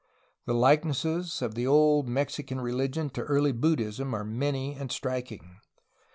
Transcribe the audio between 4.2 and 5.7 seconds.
many and striking.